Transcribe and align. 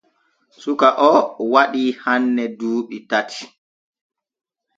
Suka 0.61 0.87
o 1.11 1.13
waɗi 1.53 1.83
hanne 2.03 2.43
duuɓi 2.57 2.97
tati. 3.09 3.43